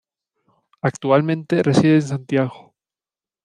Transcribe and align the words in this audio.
Actualmente 0.81 1.61
reside 1.61 1.93
en 1.97 2.01
Santiago. 2.01 2.73